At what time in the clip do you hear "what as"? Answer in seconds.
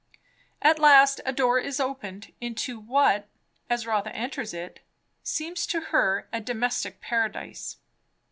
2.79-3.85